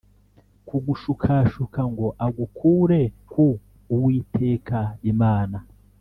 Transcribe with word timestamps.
Kugushukashuka 0.67 1.79
ngo 1.91 2.07
agukure 2.25 3.01
ku 3.31 3.45
uwiteka 3.95 4.79
imana 5.11 5.57